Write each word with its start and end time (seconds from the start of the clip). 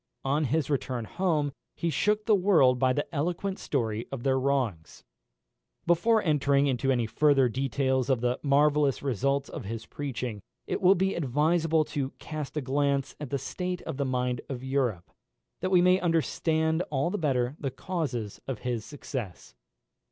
On 0.25 0.45
his 0.45 0.67
return 0.71 1.05
home 1.05 1.51
he 1.75 1.91
shook 1.91 2.25
the 2.25 2.33
world 2.33 2.79
by 2.79 2.91
the 2.91 3.05
eloquent 3.13 3.59
story 3.59 4.07
of 4.11 4.23
their 4.23 4.39
wrongs. 4.39 5.03
Before 5.85 6.23
entering 6.23 6.65
into 6.65 6.91
any 6.91 7.05
further 7.05 7.47
details 7.47 8.09
of 8.09 8.19
the 8.19 8.39
marvellous 8.41 9.03
results 9.03 9.47
of 9.47 9.65
his 9.65 9.85
preaching, 9.85 10.41
it 10.65 10.81
will 10.81 10.95
be 10.95 11.13
advisable 11.13 11.85
to 11.85 12.13
cast 12.17 12.57
a 12.57 12.61
glance 12.61 13.15
at 13.19 13.29
the 13.29 13.37
state 13.37 13.83
of 13.83 13.97
the 13.97 14.03
mind 14.05 14.41
of 14.49 14.63
Europe, 14.63 15.11
that 15.59 15.69
we 15.69 15.83
may 15.83 15.99
understand 15.99 16.81
all 16.89 17.11
the 17.11 17.19
better 17.19 17.55
the 17.59 17.69
causes 17.69 18.41
of 18.47 18.57
his 18.61 18.83
success. 18.83 19.53